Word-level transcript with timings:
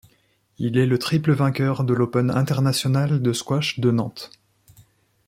Il 0.57 0.79
est 0.79 0.87
le 0.87 0.97
triple 0.97 1.31
vainqueur 1.31 1.83
de 1.83 1.93
l'Open 1.93 2.31
international 2.31 3.21
de 3.21 3.33
squash 3.33 3.79
de 3.79 3.91
Nantes. 3.91 4.31